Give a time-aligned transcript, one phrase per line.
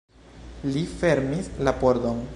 [0.71, 2.29] Li fermis la pordon.